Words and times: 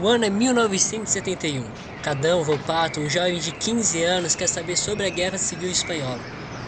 O 0.00 0.06
ano 0.06 0.24
é 0.24 0.30
1971. 0.30 1.64
Cadão 2.04 2.44
Volpato, 2.44 3.00
um 3.00 3.10
jovem 3.10 3.40
de 3.40 3.50
15 3.50 4.04
anos, 4.04 4.36
quer 4.36 4.48
saber 4.48 4.76
sobre 4.76 5.04
a 5.04 5.10
Guerra 5.10 5.38
Civil 5.38 5.68
Espanhola. 5.68 6.20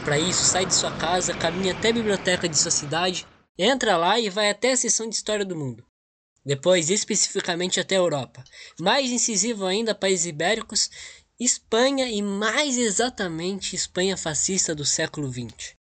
Para 0.04 0.18
isso, 0.18 0.44
sai 0.44 0.66
de 0.66 0.74
sua 0.74 0.90
casa, 0.98 1.32
caminha 1.32 1.72
até 1.72 1.90
a 1.90 1.92
biblioteca 1.92 2.48
de 2.48 2.58
sua 2.58 2.72
cidade, 2.72 3.24
entra 3.56 3.96
lá 3.96 4.18
e 4.18 4.28
vai 4.28 4.50
até 4.50 4.72
a 4.72 4.76
seção 4.76 5.08
de 5.08 5.14
História 5.14 5.44
do 5.44 5.54
Mundo. 5.54 5.86
Depois, 6.44 6.90
especificamente 6.90 7.78
até 7.78 7.94
a 7.94 7.98
Europa. 7.98 8.42
Mais 8.80 9.12
incisivo 9.12 9.64
ainda, 9.64 9.94
países 9.94 10.26
ibéricos, 10.26 10.90
Espanha 11.38 12.10
e 12.10 12.20
mais 12.20 12.76
exatamente 12.76 13.76
Espanha 13.76 14.16
fascista 14.16 14.74
do 14.74 14.84
século 14.84 15.30
XX. 15.30 15.79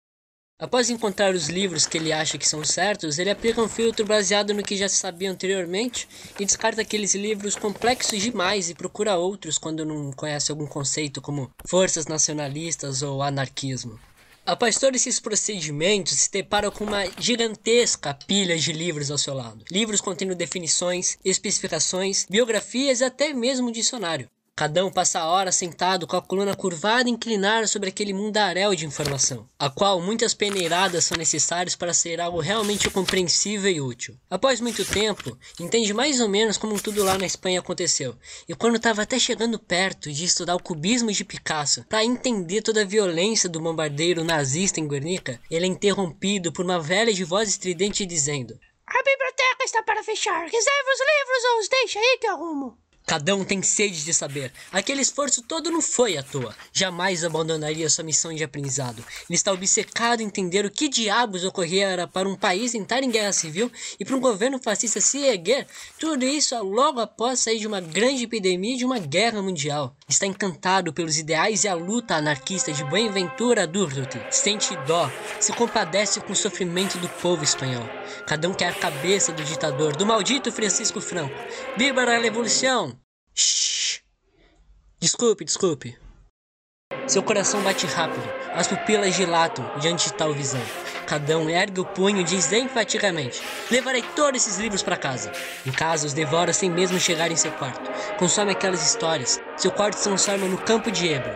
Após 0.61 0.91
encontrar 0.91 1.33
os 1.33 1.49
livros 1.49 1.87
que 1.87 1.97
ele 1.97 2.13
acha 2.13 2.37
que 2.37 2.47
são 2.47 2.63
certos, 2.63 3.17
ele 3.17 3.31
aplica 3.31 3.59
um 3.59 3.67
filtro 3.67 4.05
baseado 4.05 4.53
no 4.53 4.61
que 4.61 4.77
já 4.77 4.87
se 4.87 4.97
sabia 4.97 5.31
anteriormente 5.31 6.07
e 6.39 6.45
descarta 6.45 6.83
aqueles 6.83 7.15
livros 7.15 7.55
complexos 7.55 8.21
demais 8.21 8.69
e 8.69 8.75
procura 8.75 9.17
outros 9.17 9.57
quando 9.57 9.83
não 9.83 10.11
conhece 10.11 10.51
algum 10.51 10.67
conceito 10.67 11.19
como 11.19 11.49
forças 11.65 12.05
nacionalistas 12.05 13.01
ou 13.01 13.23
anarquismo. 13.23 13.99
Após 14.45 14.77
todos 14.77 15.01
esses 15.01 15.19
procedimentos, 15.19 16.13
se 16.13 16.31
depara 16.31 16.69
com 16.69 16.83
uma 16.83 17.07
gigantesca 17.17 18.13
pilha 18.13 18.55
de 18.55 18.71
livros 18.71 19.09
ao 19.09 19.17
seu 19.17 19.33
lado. 19.33 19.65
Livros 19.71 19.99
contendo 19.99 20.35
definições, 20.35 21.17
especificações, 21.25 22.27
biografias 22.29 23.01
e 23.01 23.03
até 23.03 23.33
mesmo 23.33 23.69
um 23.69 23.71
dicionário. 23.71 24.29
Cadão 24.61 24.91
passa 24.91 25.21
a 25.21 25.25
hora 25.25 25.51
sentado 25.51 26.05
com 26.05 26.15
a 26.15 26.21
coluna 26.21 26.55
curvada 26.55 27.09
e 27.09 27.11
inclinada 27.11 27.65
sobre 27.65 27.89
aquele 27.89 28.13
mundaréu 28.13 28.75
de 28.75 28.85
informação, 28.85 29.49
a 29.57 29.71
qual 29.71 29.99
muitas 29.99 30.35
peneiradas 30.35 31.03
são 31.03 31.17
necessárias 31.17 31.75
para 31.75 31.95
ser 31.95 32.21
algo 32.21 32.39
realmente 32.39 32.87
compreensível 32.87 33.71
e 33.71 33.81
útil. 33.81 34.15
Após 34.29 34.61
muito 34.61 34.85
tempo, 34.85 35.35
entende 35.59 35.95
mais 35.95 36.19
ou 36.19 36.29
menos 36.29 36.59
como 36.59 36.79
tudo 36.79 37.03
lá 37.03 37.17
na 37.17 37.25
Espanha 37.25 37.59
aconteceu, 37.59 38.15
e 38.47 38.53
quando 38.53 38.75
estava 38.75 39.01
até 39.01 39.17
chegando 39.17 39.57
perto 39.57 40.11
de 40.11 40.25
estudar 40.25 40.55
o 40.55 40.61
cubismo 40.61 41.11
de 41.11 41.25
Picasso 41.25 41.83
para 41.89 42.05
entender 42.05 42.61
toda 42.61 42.81
a 42.81 42.85
violência 42.85 43.49
do 43.49 43.59
bombardeiro 43.59 44.23
nazista 44.23 44.79
em 44.79 44.87
Guernica, 44.87 45.41
ele 45.49 45.65
é 45.65 45.69
interrompido 45.69 46.53
por 46.53 46.63
uma 46.63 46.79
velha 46.79 47.11
de 47.11 47.23
voz 47.23 47.49
estridente 47.49 48.05
dizendo: 48.05 48.59
A 48.85 49.01
biblioteca 49.01 49.63
está 49.65 49.81
para 49.81 50.03
fechar. 50.03 50.43
Reserve 50.43 50.91
os 50.93 50.99
livros 50.99 51.43
ou 51.51 51.59
os 51.61 51.67
deixe 51.67 51.97
aí 51.97 52.17
que 52.19 52.27
eu 52.27 52.33
arrumo. 52.33 52.80
Cada 53.05 53.35
um 53.35 53.43
tem 53.43 53.61
sede 53.61 54.05
de 54.05 54.13
saber. 54.13 54.53
Aquele 54.71 55.01
esforço 55.01 55.41
todo 55.41 55.69
não 55.69 55.81
foi 55.81 56.17
à 56.17 56.23
toa. 56.23 56.55
Jamais 56.71 57.25
abandonaria 57.25 57.89
sua 57.89 58.05
missão 58.05 58.33
de 58.33 58.43
aprendizado. 58.43 59.03
Ele 59.29 59.35
está 59.35 59.51
obcecado 59.51 60.21
em 60.21 60.27
entender 60.27 60.65
o 60.65 60.71
que 60.71 60.87
diabos 60.87 61.43
ocorrera 61.43 62.07
para 62.07 62.29
um 62.29 62.37
país 62.37 62.73
entrar 62.73 63.03
em 63.03 63.11
guerra 63.11 63.33
civil 63.33 63.69
e 63.99 64.05
para 64.05 64.15
um 64.15 64.21
governo 64.21 64.59
fascista 64.59 65.01
se 65.01 65.19
erguer. 65.25 65.67
Tudo 65.99 66.23
isso 66.23 66.57
logo 66.63 67.01
após 67.01 67.41
sair 67.41 67.59
de 67.59 67.67
uma 67.67 67.81
grande 67.81 68.23
epidemia 68.23 68.75
e 68.75 68.77
de 68.77 68.85
uma 68.85 68.99
guerra 68.99 69.41
mundial. 69.41 69.93
Está 70.07 70.25
encantado 70.25 70.93
pelos 70.93 71.17
ideais 71.17 71.65
e 71.65 71.67
a 71.67 71.73
luta 71.73 72.15
anarquista 72.15 72.71
de 72.71 72.83
Buenaventura 72.85 73.67
Durruti. 73.67 74.21
Sente 74.29 74.73
dó, 74.87 75.11
se 75.39 75.51
compadece 75.51 76.21
com 76.21 76.31
o 76.31 76.35
sofrimento 76.35 76.97
do 76.97 77.09
povo 77.09 77.43
espanhol. 77.43 77.83
Cada 78.25 78.47
um 78.47 78.53
quer 78.53 78.69
a 78.69 78.73
cabeça 78.73 79.33
do 79.33 79.43
ditador, 79.43 79.95
do 79.97 80.05
maldito 80.05 80.51
Francisco 80.51 81.01
Franco. 81.01 81.35
Viva 81.77 82.03
a 82.03 82.17
revolução! 82.17 83.00
Shhh. 83.33 84.01
Desculpe, 84.99 85.45
desculpe. 85.45 85.97
Seu 87.07 87.23
coração 87.23 87.61
bate 87.61 87.85
rápido, 87.87 88.23
as 88.53 88.67
pupilas 88.67 89.15
dilatam 89.15 89.69
diante 89.79 90.07
de 90.07 90.13
tal 90.13 90.33
visão. 90.33 90.61
Cadão 91.07 91.49
ergue 91.49 91.81
o 91.81 91.85
punho 91.85 92.21
e 92.21 92.23
diz 92.23 92.51
enfaticamente: 92.53 93.41
Levarei 93.69 94.01
todos 94.15 94.41
esses 94.41 94.59
livros 94.59 94.81
para 94.81 94.95
casa. 94.95 95.31
Em 95.65 95.71
casa, 95.71 96.07
os 96.07 96.13
devora 96.13 96.53
sem 96.53 96.69
mesmo 96.69 96.99
chegar 96.99 97.31
em 97.31 97.35
seu 97.35 97.51
quarto. 97.51 97.91
Consome 98.17 98.51
aquelas 98.51 98.85
histórias. 98.85 99.41
Seu 99.57 99.71
quarto 99.71 99.97
se 99.97 100.03
transforma 100.03 100.47
no 100.47 100.57
campo 100.57 100.89
de 100.89 101.09
Ebro. 101.09 101.35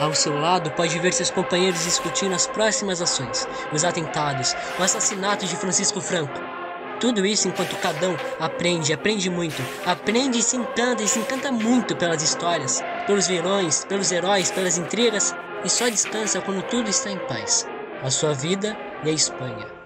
Ao 0.00 0.12
seu 0.14 0.36
lado, 0.36 0.70
pode 0.72 0.98
ver 0.98 1.12
seus 1.12 1.30
companheiros 1.30 1.84
discutindo 1.84 2.34
as 2.34 2.46
próximas 2.46 3.00
ações, 3.00 3.46
os 3.72 3.84
atentados, 3.84 4.54
o 4.78 4.82
assassinato 4.82 5.46
de 5.46 5.56
Francisco 5.56 6.00
Franco. 6.00 6.53
Tudo 7.00 7.26
isso 7.26 7.48
enquanto 7.48 7.76
Cadão 7.76 8.16
aprende, 8.38 8.92
aprende 8.92 9.28
muito, 9.28 9.62
aprende 9.84 10.38
e 10.38 10.42
se 10.42 10.56
encanta 10.56 11.02
e 11.02 11.08
se 11.08 11.18
encanta 11.18 11.52
muito 11.52 11.96
pelas 11.96 12.22
histórias, 12.22 12.82
pelos 13.06 13.26
vilões, 13.26 13.84
pelos 13.84 14.10
heróis, 14.10 14.50
pelas 14.50 14.78
intrigas 14.78 15.34
e 15.64 15.68
só 15.68 15.88
descansa 15.88 16.40
quando 16.40 16.62
tudo 16.62 16.88
está 16.88 17.10
em 17.10 17.18
paz. 17.18 17.66
A 18.02 18.10
sua 18.10 18.34
vida 18.34 18.76
e 19.02 19.10
a 19.10 19.12
Espanha. 19.12 19.83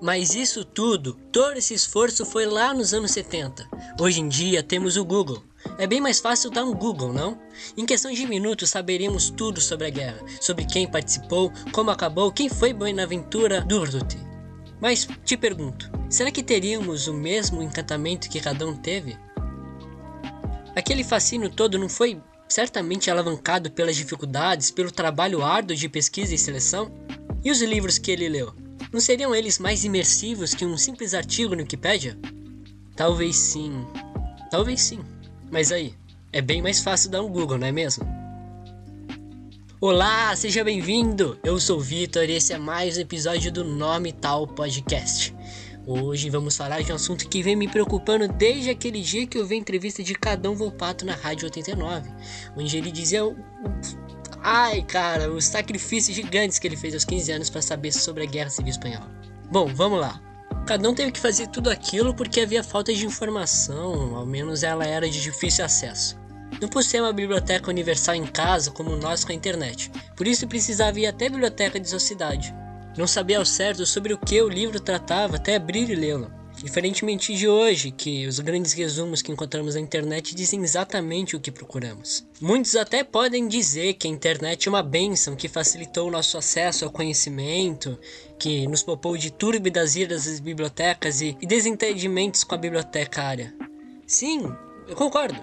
Mas 0.00 0.34
isso 0.34 0.64
tudo, 0.64 1.14
todo 1.32 1.56
esse 1.56 1.74
esforço 1.74 2.24
foi 2.24 2.46
lá 2.46 2.72
nos 2.72 2.94
anos 2.94 3.10
70. 3.10 3.68
Hoje 4.00 4.20
em 4.20 4.28
dia 4.28 4.62
temos 4.62 4.96
o 4.96 5.04
Google. 5.04 5.42
É 5.76 5.88
bem 5.88 6.00
mais 6.00 6.20
fácil 6.20 6.50
dar 6.50 6.64
um 6.64 6.72
Google, 6.72 7.12
não? 7.12 7.36
Em 7.76 7.84
questão 7.84 8.12
de 8.12 8.24
minutos 8.26 8.70
saberíamos 8.70 9.28
tudo 9.28 9.60
sobre 9.60 9.88
a 9.88 9.90
guerra, 9.90 10.24
sobre 10.40 10.64
quem 10.64 10.88
participou, 10.88 11.52
como 11.72 11.90
acabou, 11.90 12.30
quem 12.30 12.48
foi 12.48 12.72
Buenaventura 12.72 13.60
Durruti. 13.60 14.18
Mas 14.80 15.08
te 15.24 15.36
pergunto, 15.36 15.90
será 16.08 16.30
que 16.30 16.44
teríamos 16.44 17.08
o 17.08 17.14
mesmo 17.14 17.60
encantamento 17.60 18.30
que 18.30 18.40
cada 18.40 18.64
um 18.64 18.76
teve? 18.76 19.18
Aquele 20.76 21.02
fascínio 21.02 21.50
todo 21.50 21.76
não 21.76 21.88
foi 21.88 22.22
certamente 22.48 23.10
alavancado 23.10 23.68
pelas 23.72 23.96
dificuldades, 23.96 24.70
pelo 24.70 24.92
trabalho 24.92 25.42
árduo 25.42 25.76
de 25.76 25.88
pesquisa 25.88 26.32
e 26.32 26.38
seleção? 26.38 26.88
E 27.44 27.50
os 27.50 27.60
livros 27.60 27.98
que 27.98 28.12
ele 28.12 28.28
leu? 28.28 28.67
Não 28.90 29.00
seriam 29.00 29.34
eles 29.34 29.58
mais 29.58 29.84
imersivos 29.84 30.54
que 30.54 30.64
um 30.64 30.78
simples 30.78 31.12
artigo 31.12 31.54
no 31.54 31.60
Wikipedia? 31.60 32.18
Talvez 32.96 33.36
sim. 33.36 33.86
Talvez 34.50 34.80
sim. 34.80 35.00
Mas 35.50 35.70
aí, 35.70 35.94
é 36.32 36.40
bem 36.40 36.62
mais 36.62 36.80
fácil 36.80 37.10
dar 37.10 37.22
um 37.22 37.28
Google, 37.28 37.58
não 37.58 37.66
é 37.66 37.72
mesmo? 37.72 38.06
Olá, 39.78 40.34
seja 40.34 40.64
bem-vindo! 40.64 41.38
Eu 41.44 41.60
sou 41.60 41.76
o 41.76 41.82
Vitor 41.82 42.24
e 42.24 42.32
esse 42.32 42.54
é 42.54 42.58
mais 42.58 42.96
um 42.96 43.02
episódio 43.02 43.52
do 43.52 43.62
Nome 43.62 44.10
Tal 44.10 44.46
Podcast. 44.46 45.34
Hoje 45.86 46.30
vamos 46.30 46.56
falar 46.56 46.82
de 46.82 46.90
um 46.90 46.94
assunto 46.94 47.28
que 47.28 47.42
vem 47.42 47.56
me 47.56 47.68
preocupando 47.68 48.26
desde 48.26 48.70
aquele 48.70 49.02
dia 49.02 49.26
que 49.26 49.36
eu 49.36 49.46
vi 49.46 49.54
a 49.54 49.58
entrevista 49.58 50.02
de 50.02 50.14
Cadão 50.14 50.54
Volpato 50.54 51.04
na 51.04 51.14
Rádio 51.14 51.44
89, 51.44 52.10
onde 52.56 52.76
ele 52.76 52.90
dizia 52.90 53.22
Ai, 54.50 54.80
cara, 54.80 55.30
os 55.30 55.44
sacrifícios 55.44 56.16
gigantes 56.16 56.58
que 56.58 56.66
ele 56.66 56.74
fez 56.74 56.94
aos 56.94 57.04
15 57.04 57.32
anos 57.32 57.50
para 57.50 57.60
saber 57.60 57.92
sobre 57.92 58.22
a 58.22 58.26
Guerra 58.26 58.48
Civil 58.48 58.70
Espanhola. 58.70 59.10
Bom, 59.52 59.66
vamos 59.74 60.00
lá. 60.00 60.18
Cada 60.66 60.88
um 60.88 60.94
teve 60.94 61.12
que 61.12 61.20
fazer 61.20 61.48
tudo 61.48 61.68
aquilo 61.68 62.14
porque 62.14 62.40
havia 62.40 62.64
falta 62.64 62.90
de 62.90 63.04
informação, 63.04 64.16
ao 64.16 64.24
menos 64.24 64.62
ela 64.62 64.86
era 64.86 65.06
de 65.06 65.20
difícil 65.20 65.66
acesso. 65.66 66.18
Não 66.62 66.68
possuía 66.70 67.02
uma 67.02 67.12
biblioteca 67.12 67.68
universal 67.68 68.14
em 68.14 68.24
casa 68.24 68.70
como 68.70 68.96
nós 68.96 69.22
com 69.22 69.32
a 69.32 69.34
internet, 69.34 69.90
por 70.16 70.26
isso 70.26 70.48
precisava 70.48 70.98
ir 70.98 71.06
até 71.06 71.26
a 71.26 71.30
biblioteca 71.30 71.78
de 71.78 71.86
sua 71.86 72.00
cidade. 72.00 72.54
Não 72.96 73.06
sabia 73.06 73.36
ao 73.36 73.44
certo 73.44 73.84
sobre 73.84 74.14
o 74.14 74.18
que 74.18 74.40
o 74.40 74.48
livro 74.48 74.80
tratava 74.80 75.36
até 75.36 75.56
abrir 75.56 75.90
e 75.90 75.94
lê-lo. 75.94 76.37
Diferentemente 76.62 77.34
de 77.34 77.48
hoje, 77.48 77.90
que 77.90 78.26
os 78.26 78.40
grandes 78.40 78.72
resumos 78.72 79.22
que 79.22 79.30
encontramos 79.30 79.74
na 79.74 79.80
internet 79.80 80.34
dizem 80.34 80.62
exatamente 80.62 81.36
o 81.36 81.40
que 81.40 81.52
procuramos. 81.52 82.26
Muitos 82.40 82.74
até 82.74 83.04
podem 83.04 83.46
dizer 83.46 83.94
que 83.94 84.08
a 84.08 84.10
internet 84.10 84.66
é 84.66 84.70
uma 84.70 84.82
bênção 84.82 85.36
que 85.36 85.48
facilitou 85.48 86.08
o 86.08 86.10
nosso 86.10 86.36
acesso 86.36 86.84
ao 86.84 86.90
conhecimento, 86.90 87.98
que 88.38 88.66
nos 88.66 88.82
poupou 88.82 89.16
de 89.16 89.30
túrbidas 89.30 89.94
idas 89.94 90.24
das 90.24 90.40
bibliotecas 90.40 91.20
e, 91.20 91.36
e 91.40 91.46
desentendimentos 91.46 92.42
com 92.42 92.54
a 92.54 92.58
bibliotecária. 92.58 93.54
Sim, 94.06 94.52
eu 94.88 94.96
concordo. 94.96 95.38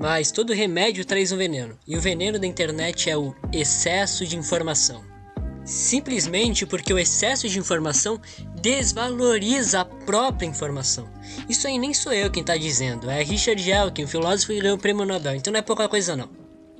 Mas 0.00 0.32
todo 0.32 0.52
remédio 0.52 1.04
traz 1.04 1.30
um 1.30 1.36
veneno, 1.36 1.78
e 1.86 1.96
o 1.96 2.00
veneno 2.00 2.38
da 2.38 2.46
internet 2.46 3.08
é 3.08 3.16
o 3.16 3.34
excesso 3.52 4.26
de 4.26 4.36
informação 4.36 5.14
simplesmente 5.64 6.66
porque 6.66 6.92
o 6.92 6.98
excesso 6.98 7.48
de 7.48 7.58
informação 7.58 8.20
desvaloriza 8.64 9.82
a 9.82 9.84
própria 9.84 10.46
informação. 10.46 11.06
Isso 11.50 11.66
aí 11.66 11.78
nem 11.78 11.92
sou 11.92 12.14
eu 12.14 12.30
quem 12.30 12.40
está 12.40 12.56
dizendo, 12.56 13.10
é 13.10 13.22
Richard 13.22 13.70
Elkin, 13.70 14.06
filósofo 14.06 14.54
que 14.54 14.58
ganhou 14.58 14.78
o 14.78 14.80
prêmio 14.80 15.04
Nobel, 15.04 15.36
então 15.36 15.52
não 15.52 15.60
é 15.60 15.62
pouca 15.62 15.86
coisa 15.86 16.16
não. 16.16 16.30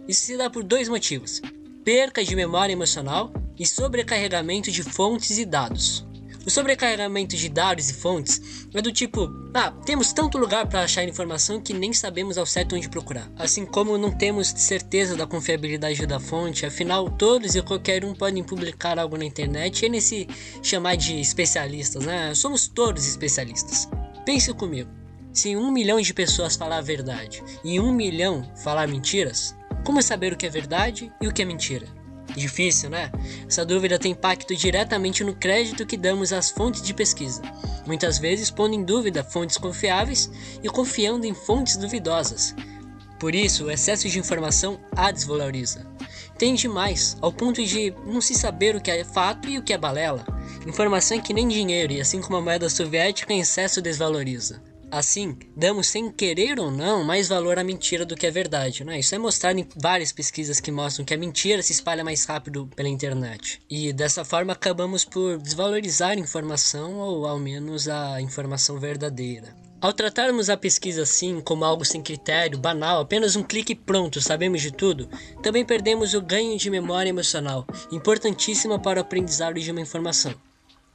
Isso 0.09 0.23
se 0.23 0.35
dá 0.39 0.49
por 0.49 0.65
dois 0.65 0.89
motivos: 0.89 1.43
perca 1.85 2.25
de 2.25 2.35
memória 2.35 2.73
emocional 2.73 3.31
e 3.59 3.67
sobrecarregamento 3.67 4.73
de 4.73 4.83
fontes 4.83 5.37
e 5.37 5.45
dados. 5.45 6.07
O 6.47 6.51
sobrecarregamento 6.51 7.37
de 7.37 7.49
dados 7.49 7.89
e 7.89 7.95
fontes 7.95 8.69
é 8.75 8.83
do 8.83 8.93
tipo: 8.93 9.31
ah, 9.55 9.71
temos 9.71 10.13
tanto 10.13 10.37
lugar 10.37 10.67
para 10.67 10.83
achar 10.83 11.03
informação 11.05 11.61
que 11.61 11.73
nem 11.73 11.93
sabemos 11.93 12.37
ao 12.37 12.45
certo 12.45 12.77
onde 12.77 12.89
procurar. 12.89 13.31
Assim 13.39 13.65
como 13.65 13.97
não 13.97 14.11
temos 14.11 14.49
certeza 14.49 15.17
da 15.17 15.27
confiabilidade 15.27 16.07
da 16.07 16.21
fonte, 16.21 16.67
afinal, 16.67 17.09
todos 17.11 17.55
e 17.55 17.63
qualquer 17.63 18.05
um 18.05 18.15
podem 18.15 18.45
publicar 18.45 18.99
algo 18.99 19.17
na 19.17 19.25
internet 19.25 19.87
e 19.87 19.89
nesse 19.89 20.29
chamar 20.63 20.97
de 20.97 21.19
especialistas, 21.21 22.05
né? 22.05 22.35
Somos 22.35 22.69
todos 22.69 23.07
especialistas. 23.07 23.89
Pense 24.27 24.53
comigo: 24.53 24.91
se 25.33 25.57
um 25.57 25.71
milhão 25.71 26.01
de 26.01 26.13
pessoas 26.13 26.57
falar 26.57 26.79
a 26.79 26.83
verdade 26.83 27.43
e 27.65 27.81
um 27.81 27.93
milhão 27.93 28.51
falar 28.63 28.87
mentiras, 28.87 29.55
Como 29.85 30.03
saber 30.03 30.33
o 30.33 30.37
que 30.37 30.47
é 30.47 30.51
verdade 30.51 31.13
e 31.21 31.29
o 31.29 31.33
que 31.33 31.43
é 31.43 31.45
mentira? 31.45 32.04
Difícil, 32.37 32.91
né? 32.91 33.13
Essa 33.47 33.65
dúvida 33.65 33.99
tem 33.99 34.13
impacto 34.13 34.57
diretamente 34.57 35.23
no 35.23 35.35
crédito 35.35 35.87
que 35.87 35.97
damos 35.97 36.33
às 36.33 36.51
fontes 36.51 36.83
de 36.83 36.93
pesquisa, 36.93 37.43
muitas 37.87 38.19
vezes 38.19 38.51
pondo 38.51 38.75
em 38.75 38.83
dúvida 38.83 39.23
fontes 39.23 39.57
confiáveis 39.57 40.31
e 40.63 40.69
confiando 40.69 41.27
em 41.27 41.35
fontes 41.35 41.77
duvidosas. 41.77 42.55
Por 43.21 43.35
isso, 43.35 43.65
o 43.65 43.71
excesso 43.71 44.09
de 44.09 44.19
informação 44.19 44.81
a 44.97 45.11
desvaloriza. 45.13 45.87
Tem 46.37 46.55
demais, 46.55 47.17
ao 47.21 47.33
ponto 47.33 47.65
de 47.65 47.95
não 48.05 48.21
se 48.21 48.35
saber 48.35 48.75
o 48.75 48.81
que 48.81 48.91
é 48.91 49.05
fato 49.05 49.49
e 49.49 49.57
o 49.57 49.63
que 49.63 49.73
é 49.73 49.79
balela. 49.79 50.27
Informação 50.67 51.17
é 51.17 51.21
que 51.21 51.33
nem 51.33 51.47
dinheiro, 51.47 51.93
e 51.93 52.01
assim 52.01 52.21
como 52.21 52.37
a 52.37 52.43
moeda 52.43 52.69
soviética 52.69 53.33
em 53.33 53.41
excesso 53.41 53.81
desvaloriza. 53.81 54.61
Assim, 54.95 55.37
damos 55.57 55.89
sem 55.89 56.09
querer 56.09 56.61
ou 56.61 56.71
não 56.71 57.03
mais 57.03 57.27
valor 57.27 57.59
à 57.59 57.65
mentira 57.65 58.07
do 58.07 58.15
que 58.15 58.29
à 58.29 58.31
verdade. 58.31 58.85
Né? 58.85 59.01
Isso 59.01 59.13
é 59.13 59.19
mostrado 59.19 59.59
em 59.59 59.67
várias 59.75 60.13
pesquisas 60.13 60.61
que 60.61 60.71
mostram 60.71 61.05
que 61.05 61.13
a 61.13 61.19
mentira 61.19 61.61
se 61.65 61.73
espalha 61.73 62.05
mais 62.05 62.25
rápido 62.25 62.71
pela 62.77 62.89
internet. 62.89 63.61
E 63.69 63.93
dessa 63.93 64.25
forma 64.25 64.53
acabamos 64.53 65.05
por 65.05 65.39
desvalorizar 65.39 66.11
a 66.11 66.21
informação 66.21 67.01
ou 67.01 67.27
ao 67.27 67.41
menos 67.41 67.89
a 67.89 68.21
informação 68.21 68.79
verdadeira. 68.79 69.57
Ao 69.81 69.93
tratarmos 69.93 70.49
a 70.49 70.57
pesquisa 70.57 71.03
assim, 71.03 71.41
como 71.41 71.65
algo 71.65 71.85
sem 71.85 72.01
critério, 72.01 72.57
banal, 72.57 73.01
apenas 73.01 73.35
um 73.35 73.43
clique 73.43 73.75
pronto, 73.75 74.21
sabemos 74.21 74.63
de 74.63 74.71
tudo, 74.71 75.09
também 75.43 75.65
perdemos 75.65 76.15
o 76.15 76.23
ganho 76.23 76.57
de 76.57 76.71
memória 76.71 77.11
emocional, 77.11 77.67
importantíssima 77.91 78.79
para 78.79 79.01
o 79.01 79.03
aprendizado 79.03 79.59
de 79.59 79.73
uma 79.73 79.81
informação. 79.81 80.33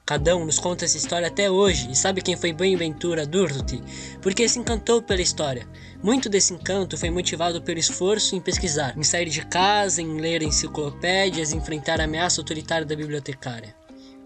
Cada 0.09 0.35
um 0.35 0.43
nos 0.43 0.57
conta 0.57 0.85
essa 0.85 0.97
história 0.97 1.27
até 1.27 1.51
hoje 1.51 1.87
e 1.91 1.95
sabe 1.95 2.23
quem 2.23 2.35
foi 2.35 2.51
Boaventura 2.51 3.27
Durruti, 3.27 3.79
porque 4.23 4.49
se 4.49 4.57
encantou 4.57 5.03
pela 5.03 5.21
história. 5.21 5.67
Muito 6.01 6.27
desse 6.27 6.51
encanto 6.51 6.97
foi 6.97 7.11
motivado 7.11 7.61
pelo 7.61 7.77
esforço 7.77 8.35
em 8.35 8.41
pesquisar, 8.41 8.97
em 8.97 9.03
sair 9.03 9.29
de 9.29 9.45
casa, 9.45 10.01
em 10.01 10.19
ler 10.19 10.41
enciclopédias, 10.41 11.53
enfrentar 11.53 12.01
a 12.01 12.05
ameaça 12.05 12.41
autoritária 12.41 12.87
da 12.87 12.95
bibliotecária. 12.95 13.75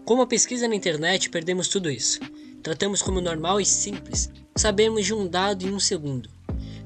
Com 0.06 0.22
a 0.22 0.26
pesquisa 0.26 0.66
na 0.66 0.74
internet, 0.74 1.28
perdemos 1.28 1.68
tudo 1.68 1.90
isso. 1.90 2.18
Tratamos 2.62 3.02
como 3.02 3.20
normal 3.20 3.60
e 3.60 3.66
simples. 3.66 4.30
Sabemos 4.56 5.04
de 5.04 5.12
um 5.12 5.28
dado 5.28 5.66
em 5.66 5.74
um 5.74 5.78
segundo. 5.78 6.30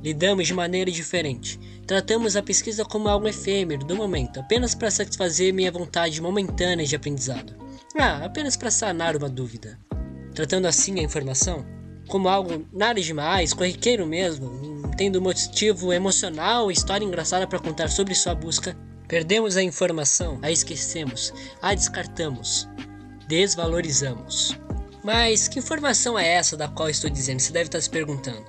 Lidamos 0.02 0.48
de 0.48 0.54
maneira 0.54 0.90
diferente. 0.90 1.56
Tratamos 1.86 2.34
a 2.34 2.42
pesquisa 2.42 2.84
como 2.84 3.08
algo 3.08 3.28
efêmero, 3.28 3.84
do 3.84 3.94
momento, 3.94 4.40
apenas 4.40 4.74
para 4.74 4.90
satisfazer 4.90 5.54
minha 5.54 5.70
vontade 5.70 6.20
momentânea 6.20 6.84
de 6.84 6.96
aprendizado. 6.96 7.67
Ah, 8.00 8.24
apenas 8.24 8.56
para 8.56 8.70
sanar 8.70 9.16
uma 9.16 9.28
dúvida. 9.28 9.76
Tratando 10.32 10.66
assim 10.66 11.00
a 11.00 11.02
informação 11.02 11.66
como 12.08 12.28
algo 12.28 12.66
nada 12.72 13.00
demais, 13.00 13.52
corriqueiro 13.52 14.06
mesmo, 14.06 14.90
tendo 14.96 15.20
motivo 15.20 15.92
emocional 15.92 16.70
e 16.70 16.74
história 16.74 17.04
engraçada 17.04 17.46
para 17.46 17.58
contar 17.58 17.90
sobre 17.90 18.14
sua 18.14 18.34
busca, 18.34 18.76
perdemos 19.06 19.56
a 19.56 19.62
informação, 19.62 20.38
a 20.42 20.50
esquecemos, 20.50 21.32
a 21.60 21.74
descartamos, 21.74 22.66
desvalorizamos. 23.28 24.58
Mas 25.04 25.48
que 25.48 25.58
informação 25.58 26.18
é 26.18 26.26
essa 26.26 26.56
da 26.56 26.66
qual 26.66 26.88
estou 26.88 27.10
dizendo? 27.10 27.40
Você 27.40 27.52
deve 27.52 27.66
estar 27.66 27.80
se 27.80 27.90
perguntando. 27.90 28.46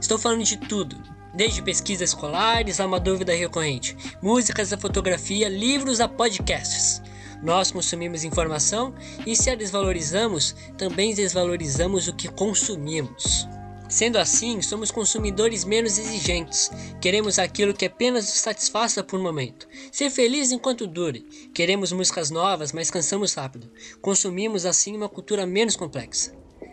Estou 0.00 0.18
falando 0.18 0.42
de 0.42 0.56
tudo, 0.56 0.96
desde 1.32 1.62
pesquisas 1.62 2.10
escolares 2.10 2.80
a 2.80 2.86
uma 2.86 2.98
dúvida 2.98 3.34
recorrente, 3.34 3.96
músicas 4.20 4.72
a 4.72 4.76
fotografia, 4.76 5.48
livros 5.48 6.00
a 6.00 6.08
podcasts. 6.08 7.00
Nós 7.42 7.70
consumimos 7.70 8.24
informação 8.24 8.94
e 9.26 9.36
se 9.36 9.50
a 9.50 9.54
desvalorizamos, 9.54 10.54
também 10.76 11.14
desvalorizamos 11.14 12.08
o 12.08 12.14
que 12.14 12.28
consumimos. 12.28 13.46
Sendo 13.88 14.18
assim, 14.18 14.60
somos 14.62 14.90
consumidores 14.90 15.64
menos 15.64 15.96
exigentes. 15.96 16.70
Queremos 17.00 17.38
aquilo 17.38 17.74
que 17.74 17.86
apenas 17.86 18.24
nos 18.24 18.40
satisfaça 18.40 19.04
por 19.04 19.20
um 19.20 19.22
momento. 19.22 19.68
Ser 19.92 20.10
feliz 20.10 20.50
enquanto 20.50 20.88
dure. 20.88 21.20
Queremos 21.54 21.92
músicas 21.92 22.30
novas, 22.30 22.72
mas 22.72 22.90
cansamos 22.90 23.34
rápido. 23.34 23.70
Consumimos 24.00 24.66
assim 24.66 24.96
uma 24.96 25.08
cultura 25.08 25.46
menos 25.46 25.76
complexa. 25.76 26.32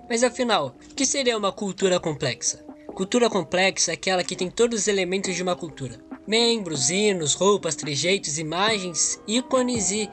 Mas 0.10 0.24
afinal, 0.24 0.76
o 0.92 0.96
que 0.96 1.06
seria 1.06 1.38
uma 1.38 1.52
cultura 1.52 2.00
complexa? 2.00 2.66
Cultura 2.88 3.30
complexa 3.30 3.92
é 3.92 3.94
aquela 3.94 4.24
que 4.24 4.36
tem 4.36 4.50
todos 4.50 4.82
os 4.82 4.88
elementos 4.88 5.36
de 5.36 5.44
uma 5.44 5.56
cultura: 5.56 6.00
membros, 6.28 6.90
hinos, 6.90 7.34
roupas, 7.34 7.76
trejeitos, 7.76 8.38
imagens, 8.38 9.20
ícones 9.28 9.92
e 9.92 10.10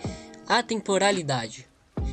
a 0.51 0.65
temporalidade. 0.65 1.65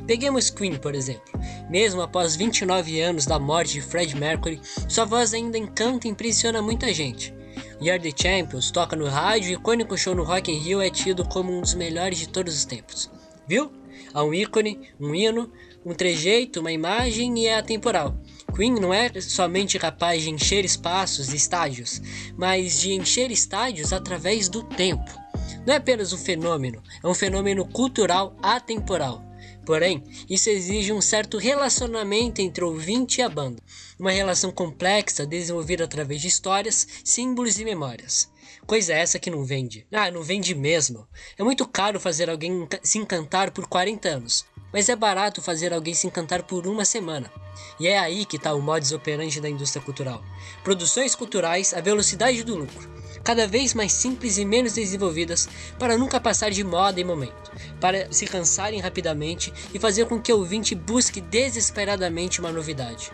Peguemos 0.05 0.51
Queen, 0.51 0.75
por 0.75 0.93
exemplo. 0.93 1.23
Mesmo 1.71 2.03
após 2.03 2.35
29 2.35 3.01
anos 3.01 3.25
da 3.25 3.39
morte 3.39 3.73
de 3.73 3.81
Fred 3.81 4.15
Mercury, 4.15 4.61
sua 4.87 5.05
voz 5.05 5.33
ainda 5.33 5.57
encanta 5.57 6.07
e 6.07 6.11
impressiona 6.11 6.61
muita 6.61 6.93
gente. 6.93 7.33
We 7.81 7.97
The 7.97 8.11
Champions 8.15 8.69
toca 8.69 8.95
no 8.95 9.07
rádio 9.07 9.49
e 9.49 9.55
o 9.55 9.59
icônico 9.59 9.97
show 9.97 10.13
no 10.13 10.23
Rock 10.23 10.51
in 10.51 10.59
Rio 10.59 10.79
é 10.79 10.91
tido 10.91 11.27
como 11.27 11.51
um 11.51 11.61
dos 11.61 11.73
melhores 11.73 12.19
de 12.19 12.29
todos 12.29 12.55
os 12.55 12.63
tempos. 12.63 13.09
Viu? 13.47 13.71
Há 14.13 14.23
um 14.23 14.31
ícone, 14.31 14.81
um 14.99 15.15
hino, 15.15 15.51
um 15.83 15.95
trejeito, 15.95 16.59
uma 16.59 16.71
imagem 16.71 17.39
e 17.39 17.47
é 17.47 17.57
atemporal. 17.57 18.15
Queen 18.55 18.75
não 18.75 18.93
é 18.93 19.19
somente 19.19 19.79
capaz 19.79 20.21
de 20.21 20.29
encher 20.29 20.63
espaços 20.63 21.33
e 21.33 21.35
estádios, 21.35 21.99
mas 22.37 22.81
de 22.81 22.91
encher 22.91 23.31
estádios 23.31 23.91
através 23.91 24.47
do 24.47 24.61
tempo 24.61 25.26
não 25.67 25.73
é 25.73 25.77
apenas 25.77 26.13
um 26.13 26.17
fenômeno, 26.17 26.81
é 27.03 27.05
um 27.05 27.13
fenômeno 27.13 27.67
cultural 27.67 28.33
atemporal. 28.41 29.21
Porém, 29.65 30.01
isso 30.29 30.49
exige 30.49 30.93
um 30.93 31.01
certo 31.01 31.37
relacionamento 31.37 32.41
entre 32.41 32.63
o 32.63 32.69
ouvinte 32.69 33.19
e 33.19 33.21
a 33.21 33.27
banda, 33.27 33.61
uma 33.99 34.11
relação 34.11 34.49
complexa 34.49 35.25
desenvolvida 35.25 35.83
através 35.83 36.21
de 36.21 36.29
histórias, 36.29 36.87
símbolos 37.03 37.59
e 37.59 37.65
memórias. 37.65 38.31
Coisa 38.65 38.93
essa 38.93 39.19
que 39.19 39.29
não 39.29 39.43
vende. 39.43 39.85
Ah, 39.91 40.09
não 40.09 40.23
vende 40.23 40.55
mesmo. 40.55 41.05
É 41.37 41.43
muito 41.43 41.67
caro 41.67 41.99
fazer 41.99 42.29
alguém 42.29 42.65
se 42.81 42.97
encantar 42.97 43.51
por 43.51 43.67
40 43.67 44.07
anos, 44.07 44.45
mas 44.71 44.87
é 44.87 44.95
barato 44.95 45.41
fazer 45.41 45.73
alguém 45.73 45.93
se 45.93 46.07
encantar 46.07 46.43
por 46.43 46.65
uma 46.65 46.85
semana. 46.85 47.29
E 47.77 47.89
é 47.89 47.99
aí 47.99 48.25
que 48.25 48.37
está 48.37 48.53
o 48.53 48.61
modus 48.61 48.93
operandi 48.93 49.41
da 49.41 49.49
indústria 49.49 49.83
cultural. 49.83 50.23
Produções 50.63 51.13
culturais 51.13 51.73
à 51.73 51.81
velocidade 51.81 52.41
do 52.41 52.55
lucro 52.55 52.97
cada 53.27 53.45
vez 53.45 53.73
mais 53.73 53.91
simples 53.91 54.37
e 54.37 54.45
menos 54.45 54.71
desenvolvidas 54.71 55.49
para 55.77 55.97
nunca 55.97 56.17
passar 56.17 56.49
de 56.49 56.63
moda 56.63 57.01
em 57.01 57.03
momento, 57.03 57.51
para 57.77 58.09
se 58.09 58.25
cansarem 58.25 58.79
rapidamente 58.79 59.53
e 59.73 59.77
fazer 59.77 60.05
com 60.05 60.17
que 60.17 60.31
o 60.31 60.37
ouvinte 60.37 60.73
busque 60.73 61.19
desesperadamente 61.19 62.39
uma 62.39 62.53
novidade. 62.53 63.11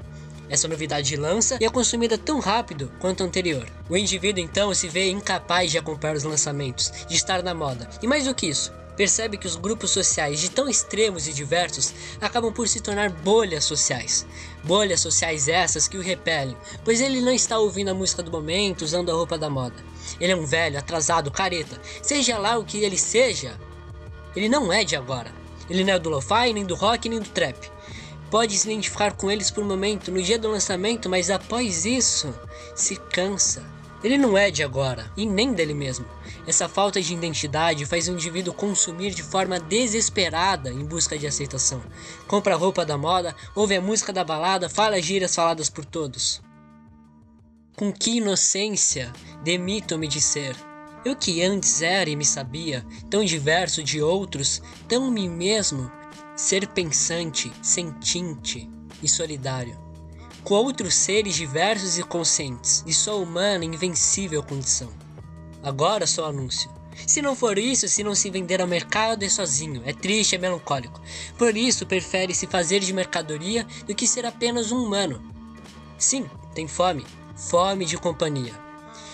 Essa 0.48 0.68
novidade 0.68 1.16
lança 1.16 1.58
e 1.60 1.66
é 1.66 1.70
consumida 1.72 2.16
tão 2.16 2.40
rápido 2.40 2.92
quanto 3.00 3.24
a 3.24 3.26
anterior. 3.26 3.66
O 3.90 3.98
indivíduo 3.98 4.44
então 4.44 4.72
se 4.72 4.88
vê 4.88 5.10
incapaz 5.10 5.72
de 5.72 5.80
acompanhar 5.80 6.16
os 6.16 6.24
lançamentos, 6.24 6.92
de 7.08 7.16
estar 7.16 7.42
na 7.42 7.56
moda. 7.56 7.90
E 8.00 8.06
mais 8.06 8.26
do 8.26 8.36
que 8.36 8.46
isso, 8.46 8.72
percebe 8.96 9.38
que 9.38 9.48
os 9.48 9.56
grupos 9.56 9.92
sociais 9.92 10.40
de 10.40 10.50
tão 10.50 10.70
extremos 10.70 11.28
e 11.28 11.34
diversos 11.34 11.94
acabam 12.22 12.52
por 12.54 12.68
se 12.68 12.80
tornar 12.80 13.10
bolhas 13.10 13.64
sociais. 13.64 14.26
Bolhas 14.64 15.02
sociais 15.02 15.48
essas 15.48 15.88
que 15.88 15.98
o 15.98 16.02
repelem, 16.02 16.58
pois 16.84 17.02
ele 17.02 17.22
não 17.22 17.32
está 17.32 17.58
ouvindo 17.58 17.90
a 17.90 17.94
música 17.94 18.24
do 18.24 18.32
momento, 18.32 18.84
usando 18.84 19.12
a 19.12 19.14
roupa 19.14 19.38
da 19.38 19.50
moda. 19.50 19.76
Ele 20.20 20.32
é 20.32 20.36
um 20.36 20.46
velho, 20.46 20.78
atrasado, 20.78 21.32
careta. 21.32 21.80
Seja 22.02 22.38
lá 22.38 22.58
o 22.58 22.66
que 22.66 22.84
ele 22.84 22.98
seja, 22.98 23.60
ele 24.36 24.50
não 24.50 24.72
é 24.72 24.84
de 24.84 24.96
agora. 24.96 25.32
Ele 25.70 25.84
não 25.84 25.94
é 25.94 26.00
do 26.00 26.10
lo-fi, 26.10 26.54
nem 26.54 26.66
do 26.66 26.76
rock, 26.76 27.08
nem 27.08 27.20
do 27.20 27.30
trap. 27.30 27.72
Pode 28.30 28.58
se 28.58 28.68
identificar 28.68 29.14
com 29.14 29.30
eles 29.30 29.52
por 29.52 29.64
um 29.64 29.68
momento 29.68 30.12
no 30.12 30.22
dia 30.22 30.40
do 30.40 30.50
lançamento, 30.50 31.10
mas 31.10 31.30
após 31.30 31.86
isso, 31.86 32.34
se 32.76 32.96
cansa 32.96 33.73
ele 34.04 34.18
não 34.18 34.38
é 34.38 34.52
de 34.52 34.62
agora, 34.62 35.10
e 35.16 35.26
nem 35.26 35.54
dele 35.54 35.74
mesmo. 35.74 36.06
Essa 36.46 36.68
falta 36.68 37.02
de 37.02 37.14
identidade 37.14 37.86
faz 37.86 38.08
o 38.08 38.12
indivíduo 38.12 38.54
consumir 38.54 39.12
de 39.12 39.24
forma 39.24 39.60
desesperada 39.60 40.70
em 40.70 40.84
busca 40.84 41.18
de 41.18 41.26
aceitação. 41.26 41.82
Compra 42.28 42.54
a 42.54 42.58
roupa 42.58 42.86
da 42.86 42.98
moda, 42.98 43.34
ouve 43.56 43.76
a 43.76 43.82
música 43.82 44.12
da 44.12 44.24
balada, 44.24 44.70
fala 44.70 45.02
gírias 45.02 45.34
faladas 45.34 45.70
por 45.70 45.86
todos. 45.86 46.42
Com 47.78 47.94
que 47.94 48.18
inocência 48.18 49.12
demito-me 49.42 50.08
de 50.08 50.20
ser. 50.20 50.56
Eu 51.06 51.16
que 51.16 51.42
antes 51.42 51.82
era 51.82 52.10
e 52.10 52.16
me 52.16 52.26
sabia, 52.26 52.86
tão 53.10 53.24
diverso 53.24 53.82
de 53.82 54.02
outros, 54.02 54.62
tão 54.88 55.10
mim 55.10 55.30
mesmo, 55.30 55.90
ser 56.36 56.68
pensante, 56.68 57.52
sentinte 57.62 58.70
e 59.02 59.08
solidário 59.08 59.83
com 60.44 60.56
outros 60.56 60.94
seres 60.96 61.36
diversos 61.36 61.98
e 61.98 62.04
conscientes, 62.04 62.84
de 62.86 62.94
sua 62.94 63.16
humana 63.16 63.64
invencível 63.64 64.44
condição. 64.44 64.90
Agora 65.64 66.06
só 66.06 66.26
anúncio. 66.26 66.70
Se 67.08 67.22
não 67.22 67.36
for 67.36 67.58
isso, 67.58 67.88
se 67.88 68.04
não 68.04 68.14
se 68.14 68.30
vender 68.30 68.62
ao 68.62 68.68
mercado 68.68 69.24
é 69.24 69.30
sozinho, 69.30 69.82
é 69.86 69.94
triste, 69.94 70.36
é 70.36 70.38
melancólico. 70.38 71.02
Por 71.38 71.56
isso, 71.56 71.86
prefere 71.86 72.36
se 72.36 72.46
fazer 72.46 72.82
de 72.82 72.94
mercadoria 72.94 73.66
do 73.88 73.96
que 73.96 74.08
ser 74.08 74.26
apenas 74.26 74.72
um 74.72 74.84
humano. 74.84 75.24
Sim, 75.98 76.30
tem 76.54 76.68
fome, 76.68 77.06
fome 77.36 77.86
de 77.86 77.98
companhia. 77.98 78.54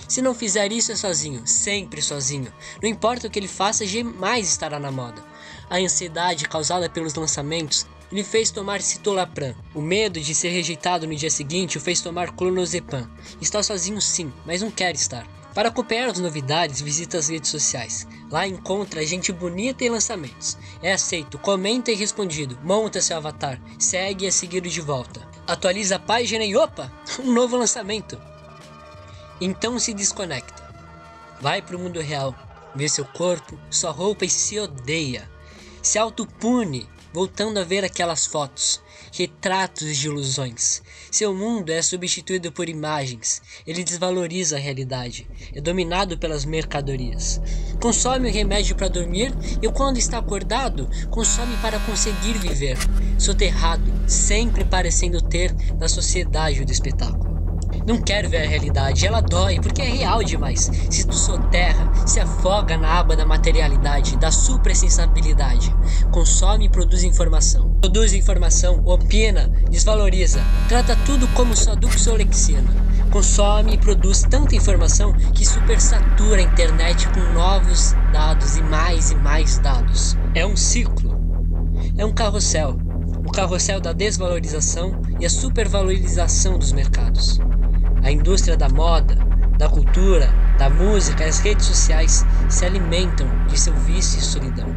Se 0.07 0.23
não 0.23 0.33
fizer 0.33 0.71
isso 0.71 0.91
é 0.91 0.95
sozinho, 0.95 1.45
sempre 1.45 2.01
sozinho. 2.01 2.51
Não 2.81 2.89
importa 2.89 3.27
o 3.27 3.29
que 3.29 3.37
ele 3.37 3.47
faça, 3.47 3.85
jamais 3.85 4.49
estará 4.49 4.79
na 4.79 4.91
moda. 4.91 5.23
A 5.69 5.77
ansiedade 5.77 6.49
causada 6.49 6.89
pelos 6.89 7.13
lançamentos 7.13 7.85
lhe 8.11 8.23
fez 8.23 8.51
tomar 8.51 8.81
citalopram. 8.81 9.55
O 9.73 9.81
medo 9.81 10.19
de 10.19 10.33
ser 10.33 10.49
rejeitado 10.49 11.07
no 11.07 11.15
dia 11.15 11.29
seguinte 11.29 11.77
o 11.77 11.81
fez 11.81 12.01
tomar 12.01 12.31
clonazepam. 12.31 13.09
Está 13.41 13.61
sozinho 13.61 14.01
sim, 14.01 14.31
mas 14.45 14.61
não 14.61 14.71
quer 14.71 14.95
estar. 14.95 15.27
Para 15.53 15.69
acompanhar 15.69 16.09
as 16.09 16.19
novidades, 16.19 16.79
visita 16.79 17.17
as 17.17 17.27
redes 17.27 17.49
sociais. 17.49 18.07
Lá 18.31 18.47
encontra 18.47 19.05
gente 19.05 19.31
bonita 19.31 19.83
e 19.83 19.89
lançamentos. 19.89 20.57
É 20.81 20.93
aceito, 20.93 21.39
comenta 21.39 21.91
e 21.91 21.95
respondido, 21.95 22.57
monta 22.63 23.01
seu 23.01 23.17
avatar, 23.17 23.59
segue 23.77 24.25
e 24.25 24.27
é 24.27 24.31
seguido 24.31 24.69
de 24.69 24.79
volta. 24.79 25.27
Atualiza 25.47 25.95
a 25.95 25.99
página 25.99 26.45
e 26.45 26.55
opa, 26.55 26.91
um 27.19 27.33
novo 27.33 27.57
lançamento. 27.57 28.19
Então 29.41 29.79
se 29.79 29.93
desconecta. 29.93 30.69
Vai 31.41 31.61
pro 31.61 31.79
mundo 31.79 31.99
real, 31.99 32.35
vê 32.75 32.87
seu 32.87 33.05
corpo, 33.05 33.57
sua 33.69 33.91
roupa 33.91 34.25
e 34.25 34.29
se 34.29 34.59
odeia. 34.59 35.29
Se 35.81 35.97
autopune 35.97 36.87
voltando 37.13 37.59
a 37.59 37.63
ver 37.63 37.83
aquelas 37.83 38.25
fotos, 38.25 38.81
retratos 39.11 39.97
de 39.97 40.07
ilusões. 40.07 40.81
Seu 41.11 41.33
mundo 41.33 41.71
é 41.71 41.81
substituído 41.81 42.51
por 42.51 42.69
imagens, 42.69 43.41
ele 43.65 43.83
desvaloriza 43.83 44.55
a 44.55 44.59
realidade, 44.59 45.27
é 45.53 45.61
dominado 45.61 46.17
pelas 46.17 46.45
mercadorias. 46.45 47.41
Consome 47.81 48.29
o 48.29 48.33
remédio 48.33 48.75
para 48.75 48.87
dormir 48.87 49.33
e, 49.61 49.69
quando 49.71 49.97
está 49.97 50.17
acordado, 50.17 50.89
consome 51.09 51.55
para 51.57 51.79
conseguir 51.79 52.37
viver, 52.37 52.77
soterrado, 53.17 53.91
sempre 54.07 54.65
parecendo 54.65 55.21
ter 55.21 55.53
na 55.79 55.87
sociedade 55.87 56.65
do 56.65 56.71
espetáculo. 56.71 57.28
Não 57.89 57.97
quero 57.97 58.29
ver 58.29 58.43
a 58.43 58.47
realidade, 58.47 59.07
ela 59.07 59.19
dói 59.19 59.59
porque 59.59 59.81
é 59.81 59.85
real 59.85 60.23
demais. 60.23 60.69
Se 60.91 61.07
tu 61.07 61.15
soterra, 61.15 61.91
se 62.05 62.19
afoga 62.19 62.77
na 62.77 62.99
aba 62.99 63.15
da 63.15 63.25
materialidade, 63.25 64.15
da 64.15 64.29
suprasensibilidade. 64.29 65.75
Consome 66.11 66.65
e 66.65 66.69
produz 66.69 67.01
informação. 67.01 67.73
Produz 67.81 68.13
informação, 68.13 68.83
opina, 68.85 69.51
desvaloriza, 69.71 70.39
trata 70.67 70.95
tudo 71.03 71.27
como 71.29 71.57
só 71.57 71.73
duxolexina. 71.73 72.69
Consome 73.09 73.73
e 73.73 73.77
produz 73.79 74.21
tanta 74.21 74.55
informação 74.55 75.11
que 75.33 75.43
supersatura 75.43 76.41
a 76.41 76.43
internet 76.43 77.07
com 77.07 77.33
novos 77.33 77.95
dados 78.13 78.55
e 78.55 78.61
mais 78.61 79.09
e 79.09 79.15
mais 79.15 79.57
dados. 79.57 80.15
É 80.35 80.45
um 80.45 80.55
ciclo. 80.55 81.19
É 81.97 82.05
um 82.05 82.13
carrossel. 82.13 82.77
O 83.25 83.31
carrossel 83.31 83.81
da 83.81 83.93
desvalorização 83.93 85.01
e 85.19 85.25
a 85.25 85.29
supervalorização 85.29 86.59
dos 86.59 86.71
mercados. 86.71 87.39
A 88.03 88.11
indústria 88.11 88.55
da 88.55 88.69
moda, 88.69 89.15
da 89.57 89.67
cultura, 89.67 90.29
da 90.57 90.69
música 90.69 91.25
e 91.25 91.29
as 91.29 91.39
redes 91.39 91.65
sociais 91.65 92.25
se 92.49 92.65
alimentam 92.65 93.27
de 93.47 93.59
seu 93.59 93.73
vício 93.73 94.19
e 94.19 94.21
solidão. 94.21 94.67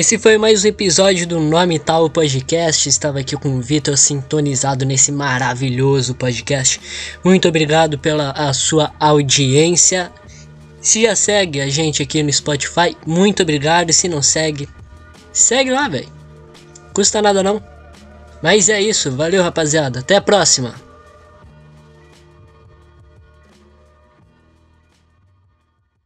Esse 0.00 0.16
foi 0.16 0.38
mais 0.38 0.64
um 0.64 0.68
episódio 0.68 1.26
do 1.26 1.40
Nome 1.40 1.76
Tal 1.76 2.08
Podcast. 2.08 2.88
Estava 2.88 3.18
aqui 3.18 3.36
com 3.36 3.56
o 3.56 3.60
Vitor 3.60 3.96
sintonizado 3.98 4.84
nesse 4.84 5.10
maravilhoso 5.10 6.14
podcast. 6.14 6.80
Muito 7.24 7.48
obrigado 7.48 7.98
pela 7.98 8.30
a 8.30 8.52
sua 8.52 8.92
audiência. 9.00 10.12
Se 10.80 11.02
já 11.02 11.16
segue 11.16 11.60
a 11.60 11.68
gente 11.68 12.00
aqui 12.00 12.22
no 12.22 12.32
Spotify, 12.32 12.96
muito 13.04 13.42
obrigado. 13.42 13.92
Se 13.92 14.08
não 14.08 14.22
segue, 14.22 14.68
segue 15.32 15.72
lá, 15.72 15.88
velho. 15.88 16.08
Custa 16.94 17.20
nada 17.20 17.42
não. 17.42 17.60
Mas 18.40 18.68
é 18.68 18.80
isso, 18.80 19.10
valeu 19.10 19.42
rapaziada. 19.42 19.98
Até 19.98 20.14
a 20.14 20.20
próxima. 20.20 20.76